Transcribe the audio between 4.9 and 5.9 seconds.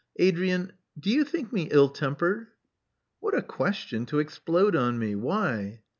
me! Why?"